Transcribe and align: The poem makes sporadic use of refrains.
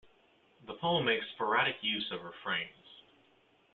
The 0.65 0.73
poem 0.81 1.05
makes 1.05 1.23
sporadic 1.35 1.75
use 1.83 2.11
of 2.11 2.23
refrains. 2.23 3.03